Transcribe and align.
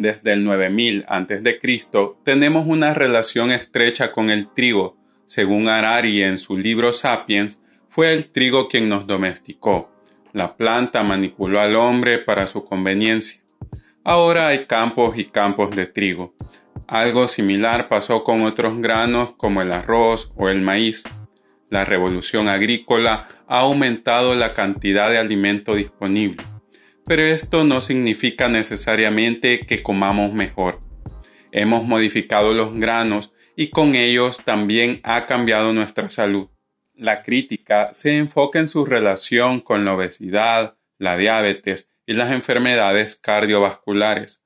Desde 0.00 0.32
el 0.32 0.44
9000 0.44 1.04
a.C. 1.08 1.58
tenemos 2.24 2.66
una 2.66 2.94
relación 2.94 3.50
estrecha 3.50 4.12
con 4.12 4.30
el 4.30 4.48
trigo. 4.48 4.96
Según 5.26 5.68
Harari 5.68 6.22
en 6.22 6.38
su 6.38 6.56
libro 6.56 6.94
Sapiens, 6.94 7.60
fue 7.90 8.14
el 8.14 8.30
trigo 8.30 8.66
quien 8.66 8.88
nos 8.88 9.06
domesticó. 9.06 9.92
La 10.32 10.56
planta 10.56 11.02
manipuló 11.02 11.60
al 11.60 11.76
hombre 11.76 12.16
para 12.16 12.46
su 12.46 12.64
conveniencia. 12.64 13.42
Ahora 14.02 14.48
hay 14.48 14.64
campos 14.64 15.18
y 15.18 15.26
campos 15.26 15.76
de 15.76 15.84
trigo. 15.84 16.34
Algo 16.86 17.28
similar 17.28 17.90
pasó 17.90 18.24
con 18.24 18.40
otros 18.40 18.80
granos 18.80 19.34
como 19.36 19.60
el 19.60 19.70
arroz 19.70 20.32
o 20.34 20.48
el 20.48 20.62
maíz. 20.62 21.04
La 21.68 21.84
revolución 21.84 22.48
agrícola 22.48 23.28
ha 23.46 23.58
aumentado 23.58 24.34
la 24.34 24.54
cantidad 24.54 25.10
de 25.10 25.18
alimento 25.18 25.74
disponible 25.74 26.42
pero 27.10 27.24
esto 27.24 27.64
no 27.64 27.80
significa 27.80 28.48
necesariamente 28.48 29.66
que 29.66 29.82
comamos 29.82 30.32
mejor. 30.32 30.78
Hemos 31.50 31.82
modificado 31.82 32.54
los 32.54 32.72
granos 32.76 33.32
y 33.56 33.70
con 33.70 33.96
ellos 33.96 34.44
también 34.44 35.00
ha 35.02 35.26
cambiado 35.26 35.72
nuestra 35.72 36.08
salud. 36.10 36.50
La 36.94 37.24
crítica 37.24 37.92
se 37.94 38.16
enfoca 38.16 38.60
en 38.60 38.68
su 38.68 38.84
relación 38.84 39.58
con 39.58 39.84
la 39.84 39.94
obesidad, 39.94 40.76
la 40.98 41.16
diabetes 41.16 41.90
y 42.06 42.12
las 42.12 42.30
enfermedades 42.30 43.16
cardiovasculares. 43.16 44.44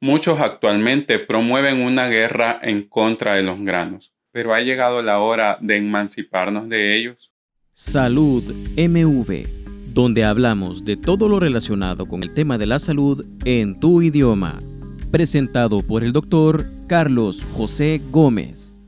Muchos 0.00 0.40
actualmente 0.40 1.18
promueven 1.18 1.82
una 1.82 2.08
guerra 2.08 2.58
en 2.62 2.84
contra 2.84 3.34
de 3.34 3.42
los 3.42 3.60
granos, 3.60 4.14
pero 4.32 4.54
ha 4.54 4.62
llegado 4.62 5.02
la 5.02 5.18
hora 5.18 5.58
de 5.60 5.76
emanciparnos 5.76 6.70
de 6.70 6.96
ellos. 6.96 7.34
Salud 7.74 8.50
MV 8.78 9.57
donde 9.98 10.22
hablamos 10.22 10.84
de 10.84 10.96
todo 10.96 11.28
lo 11.28 11.40
relacionado 11.40 12.06
con 12.06 12.22
el 12.22 12.32
tema 12.32 12.56
de 12.56 12.66
la 12.66 12.78
salud 12.78 13.26
en 13.44 13.80
tu 13.80 14.00
idioma. 14.00 14.62
Presentado 15.10 15.82
por 15.82 16.04
el 16.04 16.12
doctor 16.12 16.64
Carlos 16.86 17.44
José 17.56 18.00
Gómez. 18.12 18.78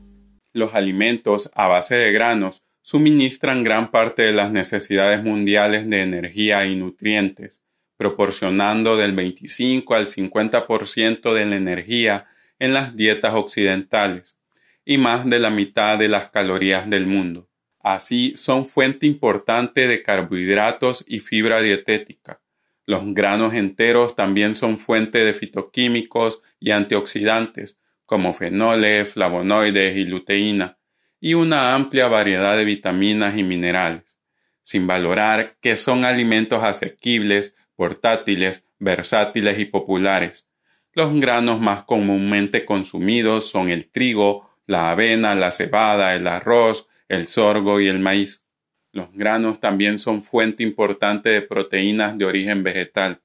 Los 0.53 0.73
alimentos 0.73 1.51
a 1.53 1.67
base 1.67 1.95
de 1.95 2.13
granos 2.13 2.63
suministran 2.81 3.65
gran 3.65 3.91
parte 3.91 4.21
de 4.21 4.31
las 4.31 4.51
necesidades 4.51 5.21
mundiales 5.21 5.89
de 5.89 6.01
energía 6.01 6.65
y 6.65 6.77
nutrientes, 6.77 7.61
proporcionando 7.97 8.95
del 8.95 9.11
25 9.11 9.93
al 9.93 10.07
50% 10.07 11.33
de 11.33 11.45
la 11.45 11.57
energía 11.57 12.27
en 12.57 12.73
las 12.73 12.95
dietas 12.95 13.33
occidentales 13.33 14.37
y 14.85 14.97
más 14.97 15.29
de 15.29 15.39
la 15.39 15.49
mitad 15.49 15.97
de 15.97 16.07
las 16.07 16.29
calorías 16.29 16.89
del 16.89 17.05
mundo. 17.05 17.50
Así 17.83 18.33
son 18.35 18.65
fuente 18.65 19.05
importante 19.07 19.87
de 19.87 20.03
carbohidratos 20.03 21.03
y 21.07 21.19
fibra 21.19 21.61
dietética. 21.61 22.41
Los 22.85 23.13
granos 23.13 23.53
enteros 23.53 24.15
también 24.15 24.55
son 24.55 24.77
fuente 24.77 25.23
de 25.23 25.33
fitoquímicos 25.33 26.41
y 26.59 26.71
antioxidantes, 26.71 27.79
como 28.05 28.33
fenoles, 28.33 29.13
flavonoides 29.13 29.95
y 29.95 30.05
luteína, 30.05 30.77
y 31.19 31.33
una 31.35 31.73
amplia 31.73 32.07
variedad 32.07 32.57
de 32.57 32.65
vitaminas 32.65 33.37
y 33.37 33.43
minerales, 33.43 34.19
sin 34.61 34.87
valorar 34.87 35.55
que 35.61 35.77
son 35.77 36.03
alimentos 36.03 36.63
asequibles, 36.63 37.55
portátiles, 37.75 38.65
versátiles 38.79 39.57
y 39.59 39.65
populares. 39.65 40.49
Los 40.93 41.13
granos 41.19 41.61
más 41.61 41.83
comúnmente 41.83 42.65
consumidos 42.65 43.49
son 43.49 43.69
el 43.69 43.89
trigo, 43.89 44.49
la 44.65 44.91
avena, 44.91 45.33
la 45.35 45.51
cebada, 45.51 46.15
el 46.15 46.27
arroz, 46.27 46.87
el 47.11 47.27
sorgo 47.27 47.81
y 47.81 47.87
el 47.89 47.99
maíz. 47.99 48.45
Los 48.93 49.11
granos 49.11 49.59
también 49.59 49.99
son 49.99 50.23
fuente 50.23 50.63
importante 50.63 51.27
de 51.27 51.41
proteínas 51.41 52.17
de 52.17 52.23
origen 52.23 52.63
vegetal. 52.63 53.21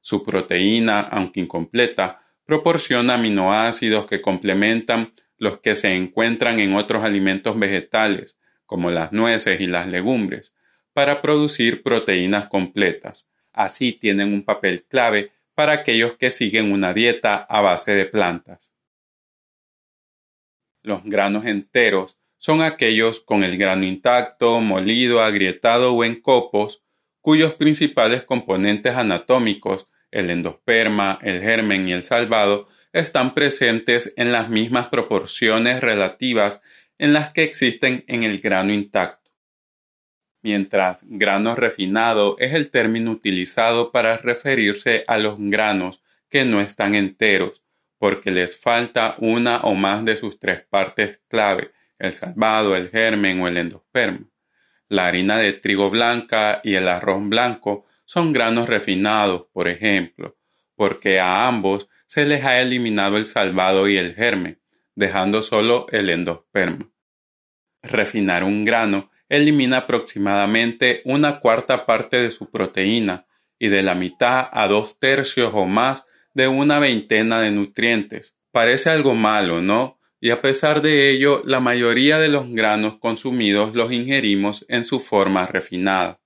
Su 0.00 0.24
proteína, 0.24 0.98
aunque 1.02 1.38
incompleta, 1.38 2.20
proporciona 2.44 3.14
aminoácidos 3.14 4.06
que 4.06 4.20
complementan 4.20 5.12
los 5.36 5.60
que 5.60 5.76
se 5.76 5.94
encuentran 5.94 6.58
en 6.58 6.74
otros 6.74 7.04
alimentos 7.04 7.56
vegetales, 7.56 8.36
como 8.66 8.90
las 8.90 9.12
nueces 9.12 9.60
y 9.60 9.68
las 9.68 9.86
legumbres, 9.86 10.52
para 10.92 11.22
producir 11.22 11.84
proteínas 11.84 12.48
completas. 12.48 13.28
Así 13.52 13.92
tienen 13.92 14.32
un 14.32 14.42
papel 14.42 14.82
clave 14.82 15.30
para 15.54 15.74
aquellos 15.74 16.16
que 16.16 16.32
siguen 16.32 16.72
una 16.72 16.92
dieta 16.92 17.36
a 17.36 17.60
base 17.60 17.92
de 17.92 18.06
plantas. 18.06 18.72
Los 20.82 21.04
granos 21.04 21.44
enteros 21.44 22.17
son 22.38 22.62
aquellos 22.62 23.20
con 23.20 23.44
el 23.44 23.58
grano 23.58 23.84
intacto, 23.84 24.60
molido, 24.60 25.22
agrietado 25.22 25.92
o 25.92 26.04
en 26.04 26.20
copos, 26.20 26.82
cuyos 27.20 27.54
principales 27.54 28.22
componentes 28.22 28.94
anatómicos, 28.94 29.88
el 30.10 30.30
endosperma, 30.30 31.18
el 31.22 31.40
germen 31.40 31.88
y 31.88 31.92
el 31.92 32.02
salvado, 32.02 32.68
están 32.92 33.34
presentes 33.34 34.14
en 34.16 34.32
las 34.32 34.48
mismas 34.48 34.88
proporciones 34.88 35.80
relativas 35.80 36.62
en 36.96 37.12
las 37.12 37.32
que 37.32 37.42
existen 37.42 38.04
en 38.08 38.22
el 38.22 38.38
grano 38.38 38.72
intacto. 38.72 39.30
Mientras 40.42 41.00
grano 41.02 41.54
refinado 41.54 42.36
es 42.38 42.54
el 42.54 42.70
término 42.70 43.10
utilizado 43.10 43.92
para 43.92 44.16
referirse 44.16 45.04
a 45.06 45.18
los 45.18 45.36
granos 45.38 46.02
que 46.30 46.44
no 46.44 46.60
están 46.60 46.94
enteros, 46.94 47.62
porque 47.98 48.30
les 48.30 48.56
falta 48.56 49.16
una 49.18 49.58
o 49.62 49.74
más 49.74 50.04
de 50.04 50.16
sus 50.16 50.38
tres 50.38 50.62
partes 50.62 51.20
clave, 51.28 51.72
el 51.98 52.12
salvado, 52.12 52.76
el 52.76 52.90
germen 52.90 53.40
o 53.40 53.48
el 53.48 53.56
endosperma. 53.56 54.28
La 54.88 55.06
harina 55.06 55.36
de 55.38 55.52
trigo 55.52 55.90
blanca 55.90 56.60
y 56.64 56.74
el 56.74 56.88
arroz 56.88 57.28
blanco 57.28 57.86
son 58.04 58.32
granos 58.32 58.68
refinados, 58.68 59.46
por 59.52 59.68
ejemplo, 59.68 60.38
porque 60.74 61.20
a 61.20 61.46
ambos 61.46 61.88
se 62.06 62.24
les 62.24 62.44
ha 62.44 62.60
eliminado 62.60 63.18
el 63.18 63.26
salvado 63.26 63.88
y 63.88 63.98
el 63.98 64.14
germen, 64.14 64.60
dejando 64.94 65.42
solo 65.42 65.86
el 65.90 66.08
endosperma. 66.08 66.90
Refinar 67.82 68.44
un 68.44 68.64
grano 68.64 69.10
elimina 69.28 69.78
aproximadamente 69.78 71.02
una 71.04 71.38
cuarta 71.40 71.84
parte 71.84 72.16
de 72.16 72.30
su 72.30 72.50
proteína 72.50 73.26
y 73.58 73.68
de 73.68 73.82
la 73.82 73.94
mitad 73.94 74.48
a 74.50 74.66
dos 74.68 74.98
tercios 74.98 75.50
o 75.52 75.66
más 75.66 76.06
de 76.32 76.48
una 76.48 76.78
veintena 76.78 77.40
de 77.40 77.50
nutrientes. 77.50 78.36
Parece 78.52 78.90
algo 78.90 79.14
malo, 79.14 79.60
¿no? 79.60 79.97
Y 80.20 80.30
a 80.30 80.42
pesar 80.42 80.82
de 80.82 81.10
ello 81.10 81.42
la 81.44 81.60
mayoría 81.60 82.18
de 82.18 82.28
los 82.28 82.50
granos 82.50 82.98
consumidos 82.98 83.74
los 83.74 83.92
ingerimos 83.92 84.64
en 84.68 84.84
su 84.84 85.00
forma 85.00 85.46
refinada. 85.46 86.20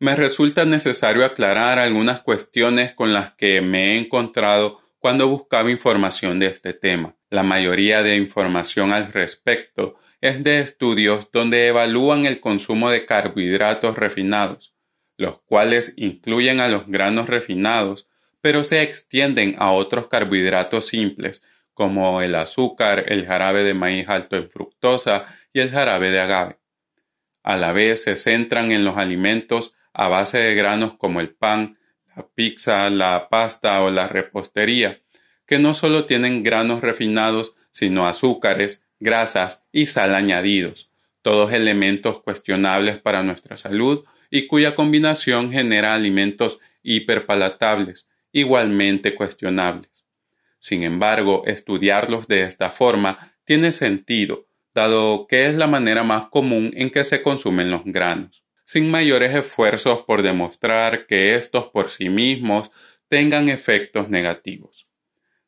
Me 0.00 0.14
resulta 0.14 0.64
necesario 0.64 1.24
aclarar 1.24 1.78
algunas 1.78 2.22
cuestiones 2.22 2.92
con 2.92 3.12
las 3.12 3.34
que 3.34 3.60
me 3.60 3.94
he 3.94 3.98
encontrado 3.98 4.80
cuando 5.00 5.28
buscaba 5.28 5.70
información 5.70 6.38
de 6.38 6.46
este 6.46 6.72
tema. 6.72 7.16
La 7.30 7.42
mayoría 7.42 8.02
de 8.02 8.16
información 8.16 8.92
al 8.92 9.12
respecto 9.12 9.96
es 10.20 10.42
de 10.44 10.60
estudios 10.60 11.30
donde 11.32 11.66
evalúan 11.66 12.26
el 12.26 12.40
consumo 12.40 12.90
de 12.90 13.06
carbohidratos 13.06 13.96
refinados, 13.96 14.74
los 15.16 15.40
cuales 15.42 15.94
incluyen 15.96 16.60
a 16.60 16.68
los 16.68 16.86
granos 16.86 17.28
refinados, 17.28 18.08
pero 18.40 18.64
se 18.64 18.82
extienden 18.82 19.56
a 19.58 19.72
otros 19.72 20.06
carbohidratos 20.06 20.86
simples 20.86 21.42
como 21.78 22.22
el 22.22 22.34
azúcar, 22.34 23.04
el 23.06 23.24
jarabe 23.24 23.62
de 23.62 23.72
maíz 23.72 24.08
alto 24.08 24.34
en 24.34 24.50
fructosa 24.50 25.26
y 25.52 25.60
el 25.60 25.70
jarabe 25.70 26.10
de 26.10 26.18
agave. 26.18 26.58
A 27.44 27.56
la 27.56 27.70
vez 27.70 28.02
se 28.02 28.16
centran 28.16 28.72
en 28.72 28.84
los 28.84 28.96
alimentos 28.96 29.76
a 29.92 30.08
base 30.08 30.38
de 30.38 30.56
granos 30.56 30.94
como 30.94 31.20
el 31.20 31.30
pan, 31.30 31.78
la 32.16 32.26
pizza, 32.26 32.90
la 32.90 33.28
pasta 33.28 33.80
o 33.80 33.92
la 33.92 34.08
repostería, 34.08 35.02
que 35.46 35.60
no 35.60 35.72
solo 35.72 36.04
tienen 36.04 36.42
granos 36.42 36.80
refinados, 36.80 37.54
sino 37.70 38.08
azúcares, 38.08 38.84
grasas 38.98 39.62
y 39.70 39.86
sal 39.86 40.16
añadidos, 40.16 40.90
todos 41.22 41.52
elementos 41.52 42.20
cuestionables 42.22 42.98
para 42.98 43.22
nuestra 43.22 43.56
salud 43.56 44.04
y 44.32 44.48
cuya 44.48 44.74
combinación 44.74 45.52
genera 45.52 45.94
alimentos 45.94 46.58
hiperpalatables, 46.82 48.08
igualmente 48.32 49.14
cuestionables. 49.14 49.97
Sin 50.58 50.82
embargo, 50.82 51.42
estudiarlos 51.46 52.26
de 52.26 52.42
esta 52.42 52.70
forma 52.70 53.34
tiene 53.44 53.72
sentido, 53.72 54.48
dado 54.74 55.26
que 55.28 55.46
es 55.46 55.56
la 55.56 55.66
manera 55.66 56.02
más 56.02 56.28
común 56.28 56.72
en 56.74 56.90
que 56.90 57.04
se 57.04 57.22
consumen 57.22 57.70
los 57.70 57.82
granos, 57.84 58.44
sin 58.64 58.90
mayores 58.90 59.34
esfuerzos 59.34 60.00
por 60.06 60.22
demostrar 60.22 61.06
que 61.06 61.36
estos 61.36 61.68
por 61.68 61.90
sí 61.90 62.08
mismos 62.08 62.70
tengan 63.08 63.48
efectos 63.48 64.08
negativos, 64.08 64.88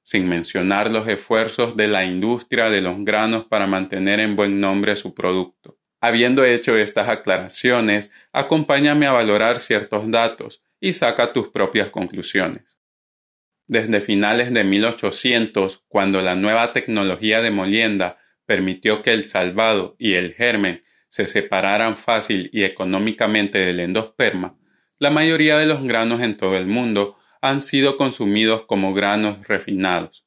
sin 0.02 0.28
mencionar 0.28 0.90
los 0.90 1.06
esfuerzos 1.08 1.76
de 1.76 1.88
la 1.88 2.04
industria 2.04 2.70
de 2.70 2.80
los 2.80 3.04
granos 3.04 3.44
para 3.46 3.66
mantener 3.66 4.20
en 4.20 4.36
buen 4.36 4.60
nombre 4.60 4.96
su 4.96 5.14
producto. 5.14 5.78
Habiendo 6.00 6.44
hecho 6.44 6.78
estas 6.78 7.08
aclaraciones, 7.08 8.10
acompáñame 8.32 9.06
a 9.06 9.12
valorar 9.12 9.58
ciertos 9.58 10.10
datos 10.10 10.62
y 10.80 10.94
saca 10.94 11.34
tus 11.34 11.48
propias 11.48 11.90
conclusiones 11.90 12.79
desde 13.70 14.00
finales 14.00 14.52
de 14.52 14.64
1800, 14.64 15.84
cuando 15.86 16.20
la 16.22 16.34
nueva 16.34 16.72
tecnología 16.72 17.40
de 17.40 17.52
molienda 17.52 18.18
permitió 18.44 19.00
que 19.00 19.12
el 19.12 19.22
salvado 19.22 19.94
y 19.96 20.14
el 20.14 20.34
germen 20.34 20.82
se 21.08 21.28
separaran 21.28 21.96
fácil 21.96 22.50
y 22.52 22.64
económicamente 22.64 23.60
del 23.60 23.78
endosperma, 23.78 24.58
la 24.98 25.10
mayoría 25.10 25.56
de 25.56 25.66
los 25.66 25.84
granos 25.84 26.20
en 26.20 26.36
todo 26.36 26.56
el 26.56 26.66
mundo 26.66 27.16
han 27.40 27.62
sido 27.62 27.96
consumidos 27.96 28.64
como 28.64 28.92
granos 28.92 29.46
refinados. 29.46 30.26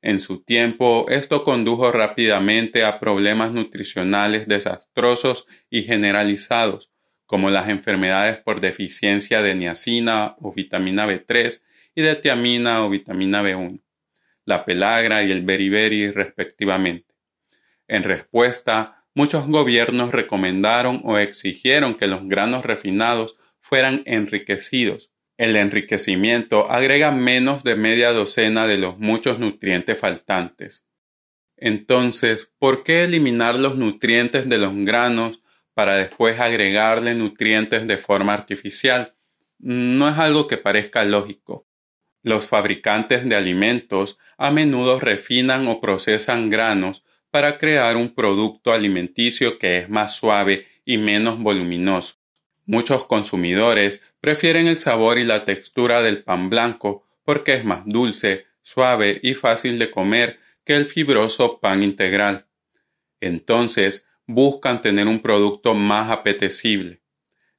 En 0.00 0.18
su 0.18 0.42
tiempo, 0.42 1.06
esto 1.08 1.44
condujo 1.44 1.92
rápidamente 1.92 2.84
a 2.84 2.98
problemas 2.98 3.52
nutricionales 3.52 4.48
desastrosos 4.48 5.46
y 5.70 5.82
generalizados, 5.82 6.90
como 7.26 7.48
las 7.48 7.68
enfermedades 7.68 8.38
por 8.38 8.60
deficiencia 8.60 9.40
de 9.40 9.54
niacina 9.54 10.34
o 10.40 10.52
vitamina 10.52 11.06
B3 11.06 11.62
y 11.94 12.02
de 12.02 12.16
tiamina 12.16 12.84
o 12.84 12.90
vitamina 12.90 13.42
B1, 13.42 13.80
la 14.44 14.64
pelagra 14.64 15.22
y 15.22 15.30
el 15.30 15.42
beriberi 15.42 16.10
respectivamente. 16.10 17.14
En 17.88 18.02
respuesta, 18.02 19.04
muchos 19.14 19.46
gobiernos 19.46 20.12
recomendaron 20.12 21.02
o 21.04 21.18
exigieron 21.18 21.94
que 21.94 22.06
los 22.06 22.26
granos 22.26 22.64
refinados 22.64 23.36
fueran 23.58 24.02
enriquecidos 24.06 25.12
el 25.42 25.56
enriquecimiento 25.56 26.70
agrega 26.70 27.10
menos 27.10 27.64
de 27.64 27.74
media 27.74 28.12
docena 28.12 28.68
de 28.68 28.78
los 28.78 28.98
muchos 28.98 29.40
nutrientes 29.40 29.98
faltantes. 29.98 30.86
Entonces, 31.56 32.52
¿por 32.60 32.84
qué 32.84 33.02
eliminar 33.02 33.56
los 33.56 33.76
nutrientes 33.76 34.48
de 34.48 34.58
los 34.58 34.72
granos 34.84 35.40
para 35.74 35.96
después 35.96 36.38
agregarle 36.38 37.16
nutrientes 37.16 37.88
de 37.88 37.96
forma 37.96 38.34
artificial? 38.34 39.16
No 39.58 40.08
es 40.08 40.16
algo 40.16 40.46
que 40.46 40.58
parezca 40.58 41.04
lógico. 41.04 41.66
Los 42.22 42.46
fabricantes 42.46 43.28
de 43.28 43.34
alimentos 43.34 44.18
a 44.38 44.50
menudo 44.50 45.00
refinan 45.00 45.66
o 45.66 45.80
procesan 45.80 46.50
granos 46.50 47.04
para 47.30 47.58
crear 47.58 47.96
un 47.96 48.14
producto 48.14 48.72
alimenticio 48.72 49.58
que 49.58 49.78
es 49.78 49.88
más 49.88 50.14
suave 50.14 50.66
y 50.84 50.98
menos 50.98 51.38
voluminoso. 51.38 52.14
Muchos 52.64 53.06
consumidores 53.06 54.02
prefieren 54.20 54.68
el 54.68 54.76
sabor 54.76 55.18
y 55.18 55.24
la 55.24 55.44
textura 55.44 56.00
del 56.02 56.22
pan 56.22 56.48
blanco 56.48 57.04
porque 57.24 57.54
es 57.54 57.64
más 57.64 57.82
dulce, 57.86 58.46
suave 58.62 59.18
y 59.22 59.34
fácil 59.34 59.78
de 59.78 59.90
comer 59.90 60.38
que 60.64 60.76
el 60.76 60.84
fibroso 60.84 61.58
pan 61.60 61.82
integral. 61.82 62.46
Entonces 63.20 64.06
buscan 64.26 64.80
tener 64.80 65.08
un 65.08 65.20
producto 65.20 65.74
más 65.74 66.10
apetecible. 66.10 67.01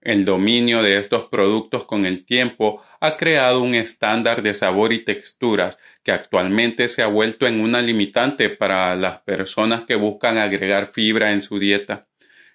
El 0.04 0.26
dominio 0.26 0.84
de 0.84 0.98
estos 0.98 1.30
productos 1.30 1.86
con 1.86 2.06
el 2.06 2.26
tiempo 2.26 2.84
ha 3.00 3.16
creado 3.16 3.62
un 3.62 3.74
estándar 3.74 4.42
de 4.42 4.54
sabor 4.54 4.92
y 4.92 5.06
texturas 5.06 5.78
que 6.04 6.12
actualmente 6.12 6.90
se 6.90 7.04
ha 7.04 7.08
vuelto 7.08 7.48
en 7.48 7.62
una 7.62 7.82
limitante 7.82 8.50
para 8.50 8.94
las 8.98 9.22
personas 9.22 9.86
que 9.86 9.96
buscan 9.96 10.38
agregar 10.38 10.88
fibra 10.88 11.32
en 11.32 11.42
su 11.42 11.58
dieta. 11.58 12.10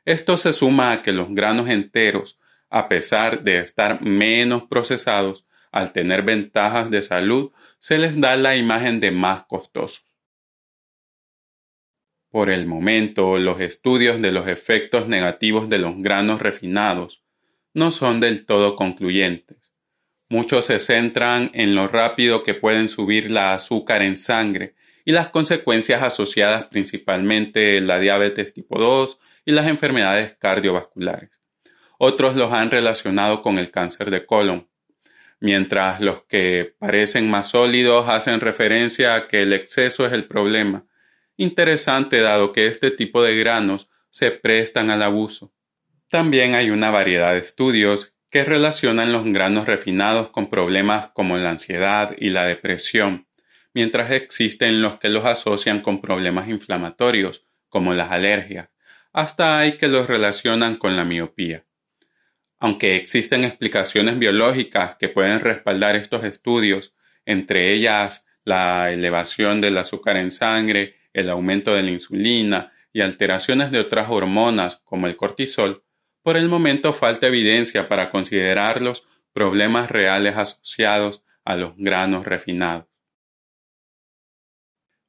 Esto 0.04 0.36
se 0.36 0.52
suma 0.52 0.92
a 0.92 1.00
que 1.00 1.12
los 1.12 1.30
granos 1.30 1.70
enteros, 1.70 2.38
a 2.68 2.86
pesar 2.86 3.42
de 3.44 3.60
estar 3.60 4.02
menos 4.02 4.64
procesados, 4.64 5.46
al 5.72 5.92
tener 5.92 6.24
ventajas 6.24 6.90
de 6.90 7.00
salud, 7.00 7.50
se 7.78 7.96
les 7.96 8.20
da 8.20 8.36
la 8.36 8.56
imagen 8.56 9.00
de 9.00 9.10
más 9.10 9.44
costosos. 9.44 10.04
Por 12.28 12.50
el 12.50 12.66
momento, 12.66 13.38
los 13.38 13.58
estudios 13.62 14.20
de 14.20 14.32
los 14.32 14.48
efectos 14.48 15.08
negativos 15.08 15.70
de 15.70 15.78
los 15.78 15.96
granos 15.96 16.42
refinados 16.42 17.22
no 17.78 17.92
son 17.92 18.19
del 18.19 18.44
todo 18.44 18.75
concluyentes. 18.75 19.56
Muchos 20.28 20.66
se 20.66 20.80
centran 20.80 21.50
en 21.54 21.76
lo 21.76 21.86
rápido 21.86 22.42
que 22.42 22.54
pueden 22.54 22.88
subir 22.88 23.30
la 23.30 23.54
azúcar 23.54 24.02
en 24.02 24.16
sangre 24.16 24.75
y 25.04 25.12
las 25.12 25.28
consecuencias 25.28 26.02
asociadas 26.02 26.66
principalmente 26.66 27.80
la 27.80 28.00
diabetes 28.00 28.52
tipo 28.52 28.78
2 28.78 29.19
y 29.46 29.52
las 29.52 29.69
enfermedades 29.69 30.34
cardiovasculares. 30.34 31.30
Otros 31.98 32.34
los 32.36 32.52
han 32.52 32.70
relacionado 32.70 33.42
con 33.42 33.58
el 33.58 33.70
cáncer 33.70 34.10
de 34.10 34.26
colon, 34.26 34.69
mientras 35.40 36.00
los 36.00 36.24
que 36.24 36.74
parecen 36.78 37.31
más 37.31 37.50
sólidos 37.50 38.08
hacen 38.08 38.40
referencia 38.40 39.14
a 39.14 39.28
que 39.28 39.42
el 39.42 39.52
exceso 39.52 40.04
es 40.04 40.12
el 40.12 40.26
problema. 40.26 40.84
Interesante 41.36 42.20
dado 42.20 42.52
que 42.52 42.66
este 42.66 42.90
tipo 42.90 43.22
de 43.22 43.36
granos 43.38 43.88
se 44.10 44.32
prestan 44.32 44.90
al 44.90 45.02
abuso. 45.02 45.54
También 46.08 46.55
hay 46.55 46.70
una 46.70 46.90
variedad 46.90 47.32
de 47.32 47.40
estudios 47.40 48.14
que 48.31 48.44
relacionan 48.44 49.12
los 49.12 49.25
granos 49.25 49.66
refinados 49.66 50.31
con 50.31 50.50
problemas 50.50 51.08
como 51.14 51.37
la 51.37 51.50
ansiedad 51.50 52.14
y 52.19 52.31
la 52.31 52.44
depresión, 52.44 53.28
mientras 53.75 54.10
existen 54.10 54.82
los 54.82 54.99
que 54.99 55.08
los 55.08 55.25
asocian 55.25 55.81
con 55.81 56.00
problemas 56.00 56.49
inflamatorios, 56.49 57.46
como 57.69 57.94
las 57.94 58.10
alergias 58.10 58.70
hasta 59.12 59.58
hay 59.58 59.72
que 59.78 59.88
los 59.88 60.06
relacionan 60.06 60.76
con 60.76 60.96
la 60.96 61.05
miopía. 61.05 61.64
Aunque 62.60 62.96
existen 62.96 63.44
explicaciones 63.44 64.19
biológicas 64.19 64.96
que 64.96 65.08
pueden 65.08 65.40
respaldar 65.40 65.96
estos 65.96 66.25
estudios, 66.25 66.94
entre 67.25 67.72
ellas 67.72 68.26
la 68.44 68.93
elevación 68.93 69.60
del 69.60 69.78
azúcar 69.78 70.16
en 70.16 70.31
sangre, 70.31 70.96
el 71.12 71.31
aumento 71.31 71.75
de 71.75 71.82
la 71.82 71.90
insulina 71.90 72.72
y 72.93 73.00
alteraciones 73.00 73.70
de 73.70 73.81
otras 73.81 74.08
hormonas 74.08 74.76
como 74.84 75.06
el 75.06 75.16
cortisol, 75.16 75.84
por 76.28 76.36
el 76.36 76.50
momento 76.50 76.92
falta 76.92 77.26
evidencia 77.26 77.88
para 77.88 78.10
considerar 78.10 78.82
los 78.82 79.08
problemas 79.32 79.90
reales 79.90 80.36
asociados 80.36 81.22
a 81.42 81.56
los 81.56 81.72
granos 81.78 82.26
refinados 82.26 82.84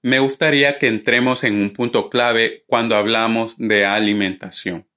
me 0.02 0.20
gustaría 0.20 0.80
que 0.80 0.88
entremos 0.88 1.44
en 1.44 1.62
un 1.62 1.72
punto 1.72 2.10
clave 2.10 2.64
cuando 2.68 2.96
hablamos 2.96 3.58
de 3.58 3.86
alimentación. 3.86 4.88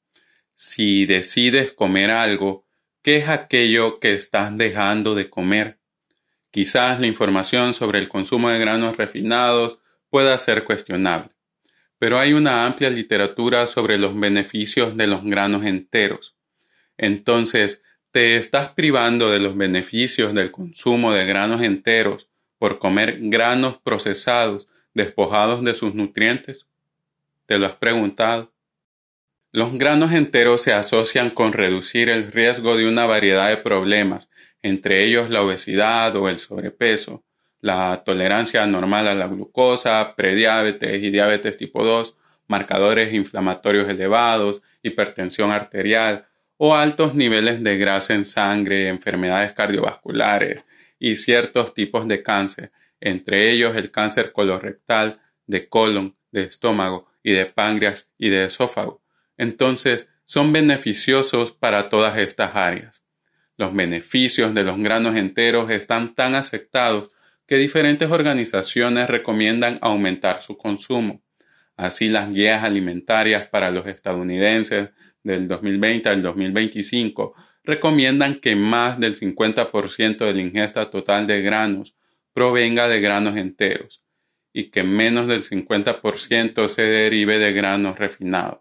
Si 0.54 1.06
decides 1.06 1.72
comer 1.72 2.12
algo, 2.12 2.68
¿qué 3.02 3.16
es 3.16 3.28
aquello 3.28 3.98
que 3.98 4.14
estás 4.14 4.56
dejando 4.56 5.16
de 5.16 5.28
comer? 5.28 5.80
Quizás 6.52 7.00
la 7.00 7.08
información 7.08 7.75
sobre 7.75 7.98
el 7.98 8.08
consumo 8.08 8.48
de 8.48 8.60
granos 8.60 8.96
refinados 8.96 9.80
pueda 10.08 10.38
ser 10.38 10.62
cuestionable, 10.62 11.31
pero 12.02 12.19
hay 12.19 12.32
una 12.32 12.66
amplia 12.66 12.90
literatura 12.90 13.69
sobre 13.69 13.96
los 13.96 14.19
beneficios 14.19 14.96
de 14.96 15.06
los 15.06 15.22
granos 15.22 15.64
enteros. 15.64 16.34
Entonces, 16.99 17.81
¿te 18.10 18.34
estás 18.38 18.70
privando 18.70 19.31
de 19.31 19.38
los 19.38 19.56
beneficios 19.56 20.34
del 20.34 20.50
consumo 20.50 21.12
de 21.12 21.25
granos 21.26 21.62
enteros 21.62 22.28
por 22.58 22.81
comer 22.81 23.19
granos 23.20 23.78
procesados 23.78 24.66
despojados 24.94 25.62
de 25.62 25.75
sus 25.75 25.94
nutrientes? 25.94 26.66
¿Te 27.46 27.56
lo 27.56 27.66
has 27.66 27.76
preguntado? 27.76 28.52
Los 29.52 29.72
granos 29.78 30.10
enteros 30.10 30.60
se 30.60 30.72
asocian 30.72 31.31
con 31.31 31.52
reducir 31.52 32.08
el 32.08 32.32
riesgo 32.32 32.76
de 32.76 32.88
una 32.88 33.06
variedad 33.06 33.49
de 33.49 33.58
problemas, 33.58 34.28
entre 34.60 35.04
ellos 35.04 35.31
la 35.31 35.43
obesidad 35.43 36.16
o 36.16 36.28
el 36.28 36.38
sobrepeso, 36.38 37.22
la 37.62 38.03
tolerancia 38.05 38.62
anormal 38.62 39.06
a 39.06 39.14
la 39.14 39.29
glucosa, 39.29 40.14
prediabetes 40.16 41.02
y 41.02 41.11
diabetes 41.11 41.57
tipo 41.57 41.85
2, 41.85 42.16
marcadores 42.49 43.14
inflamatorios 43.14 43.88
elevados, 43.88 44.62
hipertensión 44.83 45.52
arterial 45.52 46.26
o 46.57 46.75
altos 46.75 47.14
niveles 47.14 47.62
de 47.62 47.78
grasa 47.78 48.14
en 48.14 48.25
sangre, 48.25 48.88
enfermedades 48.88 49.52
cardiovasculares 49.52 50.66
y 50.99 51.16
ciertos 51.16 51.73
tipos 51.73 52.07
de 52.09 52.23
cáncer, 52.23 52.73
entre 53.00 53.50
ellos 53.50 53.76
el 53.76 53.90
cáncer 53.90 54.33
colorectal, 54.33 55.21
de 55.47 55.69
colon, 55.69 56.16
de 56.33 56.42
estómago 56.42 57.09
y 57.23 57.33
de 57.33 57.47
páncreas 57.47 58.11
y 58.19 58.28
de 58.28 58.45
esófago. 58.45 59.02
Entonces, 59.37 60.09
son 60.25 60.52
beneficiosos 60.52 61.52
para 61.52 61.88
todas 61.88 62.19
estas 62.19 62.57
áreas. 62.57 63.04
Los 63.57 63.73
beneficios 63.73 64.52
de 64.52 64.64
los 64.64 64.78
granos 64.78 65.14
enteros 65.14 65.71
están 65.71 66.14
tan 66.16 66.35
aceptados 66.35 67.11
que 67.46 67.56
diferentes 67.56 68.11
organizaciones 68.11 69.08
recomiendan 69.08 69.78
aumentar 69.82 70.42
su 70.42 70.56
consumo. 70.56 71.22
Así 71.76 72.08
las 72.08 72.32
guías 72.32 72.64
alimentarias 72.64 73.49
para 73.49 73.70
los 73.70 73.87
estadounidenses 73.87 74.90
del 75.22 75.49
2020 75.49 76.08
al 76.08 76.22
2025 76.22 77.34
recomiendan 77.64 78.40
que 78.40 78.56
más 78.56 78.99
del 78.99 79.16
50% 79.16 80.18
de 80.18 80.34
la 80.34 80.40
ingesta 80.40 80.90
total 80.90 81.26
de 81.26 81.42
granos 81.42 81.94
provenga 82.32 82.88
de 82.88 83.00
granos 83.00 83.37
enteros 83.37 84.02
y 84.52 84.70
que 84.70 84.82
menos 84.82 85.26
del 85.28 85.44
50% 85.44 86.68
se 86.68 86.82
derive 86.82 87.38
de 87.38 87.52
granos 87.52 87.99
refinados. 87.99 88.61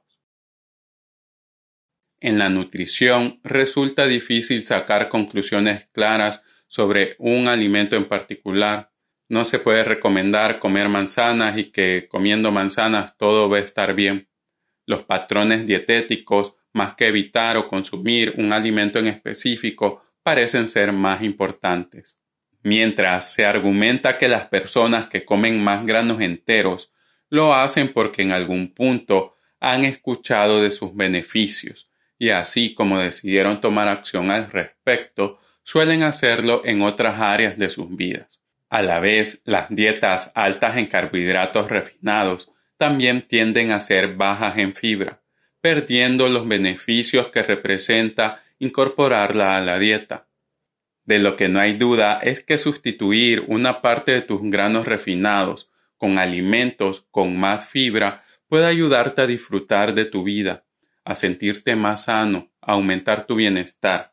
En 2.20 2.38
la 2.38 2.50
nutrición 2.50 3.40
resulta 3.44 4.06
difícil 4.06 4.64
sacar 4.64 5.10
conclusiones 5.10 5.88
claras 5.92 6.44
sobre 6.72 7.16
un 7.20 7.50
alimento 7.50 7.98
en 7.98 8.06
particular. 8.06 8.94
No 9.28 9.44
se 9.44 9.60
puede 9.60 9.84
recomendar 9.84 10.60
comer 10.60 10.88
manzanas 10.88 11.58
y 11.58 11.66
que 11.66 12.08
comiendo 12.10 12.50
manzanas 12.50 13.18
todo 13.18 13.50
va 13.50 13.58
a 13.58 13.60
estar 13.60 13.94
bien. 13.94 14.30
Los 14.86 15.04
patrones 15.04 15.68
dietéticos, 15.68 16.56
más 16.72 16.94
que 16.94 17.08
evitar 17.08 17.58
o 17.58 17.68
consumir 17.68 18.36
un 18.38 18.54
alimento 18.54 19.00
en 19.00 19.08
específico, 19.08 20.02
parecen 20.24 20.70
ser 20.70 20.94
más 20.94 21.22
importantes 21.24 22.22
mientras 22.64 23.34
se 23.34 23.46
argumenta 23.46 24.18
que 24.18 24.28
las 24.28 24.48
personas 24.48 25.08
que 25.08 25.26
comen 25.26 25.64
más 25.64 25.86
granos 25.86 26.22
enteros 26.22 26.92
lo 27.30 27.54
hacen 27.54 27.90
porque 27.90 28.22
en 28.22 28.32
algún 28.32 28.74
punto 28.74 29.36
han 29.60 29.84
escuchado 29.84 30.62
de 30.62 30.72
sus 30.72 30.96
beneficios 30.96 31.90
y 32.18 32.30
así 32.30 32.74
como 32.74 33.00
decidieron 33.00 33.62
tomar 33.62 33.88
acción 33.88 34.30
al 34.30 34.52
respecto, 34.52 35.40
suelen 35.64 36.04
hacerlo 36.04 36.62
en 36.66 36.82
otras 36.82 37.20
áreas 37.20 37.58
de 37.58 37.70
sus 37.70 37.96
vidas. 37.96 38.40
A 38.70 38.82
la 38.82 39.00
vez, 39.00 39.42
las 39.46 39.68
dietas 39.70 40.32
altas 40.34 40.78
en 40.78 40.88
carbohidratos 40.88 41.70
refinados 41.70 42.52
también 42.78 43.22
tienden 43.22 43.72
a 43.72 43.80
ser 43.80 44.16
bajas 44.16 44.58
en 44.58 44.74
fibra, 44.74 45.22
perdiendo 45.60 46.30
los 46.30 46.48
beneficios 46.48 47.28
que 47.28 47.44
representa 47.44 48.42
incorporarla 48.60 49.58
a 49.58 49.62
la 49.62 49.78
dieta. 49.78 50.28
De 51.04 51.20
lo 51.20 51.36
que 51.36 51.48
no 51.48 51.60
hay 51.60 51.74
duda 51.74 52.20
es 52.22 52.42
que 52.42 52.58
sustituir 52.58 53.44
una 53.48 53.82
parte 53.82 54.14
de 54.14 54.22
tus 54.22 54.42
granos 54.44 54.86
refinados 54.86 55.70
con 55.98 56.18
alimentos 56.18 57.06
con 57.12 57.38
más 57.38 57.68
fibra 57.68 58.24
puede 58.48 58.66
ayudarte 58.66 59.22
a 59.22 59.28
disfrutar 59.28 59.94
de 59.94 60.06
tu 60.06 60.24
vida, 60.24 60.64
a 61.04 61.16
sentirte 61.16 61.76
más 61.76 62.06
sano, 62.06 62.50
a 62.62 62.74
aumentar 62.74 63.28
tu 63.28 63.36
bienestar. 63.36 64.11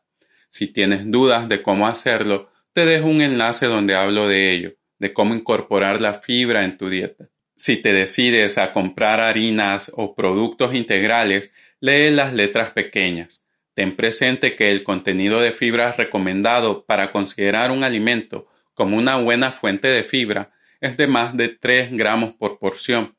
Si 0.49 0.67
tienes 0.67 1.09
dudas 1.09 1.47
de 1.47 1.61
cómo 1.61 1.87
hacerlo, 1.87 2.49
te 2.73 2.85
dejo 2.85 3.07
un 3.07 3.21
enlace 3.21 3.67
donde 3.67 3.95
hablo 3.95 4.27
de 4.27 4.51
ello, 4.51 4.75
de 4.97 5.13
cómo 5.13 5.35
incorporar 5.35 6.01
la 6.01 6.13
fibra 6.13 6.65
en 6.65 6.77
tu 6.77 6.89
dieta. 6.89 7.29
Si 7.55 7.77
te 7.77 7.93
decides 7.93 8.57
a 8.57 8.73
comprar 8.73 9.19
harinas 9.19 9.91
o 9.95 10.15
productos 10.15 10.73
integrales, 10.73 11.53
lee 11.79 12.09
las 12.09 12.33
letras 12.33 12.71
pequeñas. 12.71 13.45
Ten 13.73 13.95
presente 13.95 14.55
que 14.55 14.71
el 14.71 14.83
contenido 14.83 15.39
de 15.39 15.51
fibra 15.51 15.91
recomendado 15.93 16.85
para 16.85 17.11
considerar 17.11 17.71
un 17.71 17.83
alimento 17.83 18.47
como 18.73 18.97
una 18.97 19.17
buena 19.17 19.51
fuente 19.51 19.87
de 19.87 20.03
fibra 20.03 20.51
es 20.81 20.97
de 20.97 21.07
más 21.07 21.35
de 21.35 21.49
3 21.49 21.91
gramos 21.91 22.33
por 22.33 22.59
porción 22.59 23.15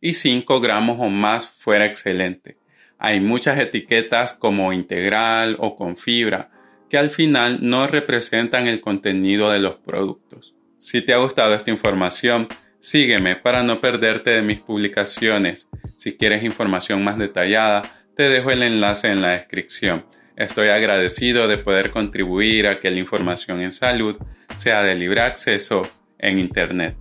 y 0.00 0.14
5 0.14 0.60
gramos 0.60 0.98
o 1.00 1.08
más 1.08 1.46
fuera 1.46 1.84
excelente. 1.84 2.56
Hay 2.98 3.20
muchas 3.20 3.58
etiquetas 3.58 4.32
como 4.32 4.72
integral 4.72 5.56
o 5.58 5.76
con 5.76 5.96
fibra 5.96 6.50
que 6.90 6.98
al 6.98 7.08
final 7.08 7.58
no 7.62 7.86
representan 7.86 8.66
el 8.66 8.82
contenido 8.82 9.50
de 9.50 9.60
los 9.60 9.76
productos. 9.76 10.54
Si 10.76 11.00
te 11.00 11.14
ha 11.14 11.18
gustado 11.18 11.54
esta 11.54 11.70
información, 11.70 12.48
Sígueme 12.80 13.36
para 13.36 13.62
no 13.62 13.82
perderte 13.82 14.30
de 14.30 14.40
mis 14.40 14.58
publicaciones. 14.58 15.68
Si 15.98 16.16
quieres 16.16 16.42
información 16.42 17.04
más 17.04 17.18
detallada, 17.18 17.82
te 18.16 18.30
dejo 18.30 18.50
el 18.50 18.62
enlace 18.62 19.08
en 19.08 19.20
la 19.20 19.32
descripción. 19.32 20.06
Estoy 20.34 20.68
agradecido 20.68 21.46
de 21.46 21.58
poder 21.58 21.90
contribuir 21.90 22.66
a 22.66 22.80
que 22.80 22.90
la 22.90 22.98
información 22.98 23.60
en 23.60 23.72
salud 23.72 24.16
sea 24.56 24.82
de 24.82 24.94
libre 24.94 25.20
acceso 25.20 25.82
en 26.18 26.38
Internet. 26.38 26.96